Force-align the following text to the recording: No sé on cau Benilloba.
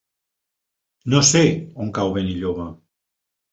No 1.15 1.19
sé 1.33 1.43
on 1.85 1.93
cau 1.99 2.11
Benilloba. 2.19 2.69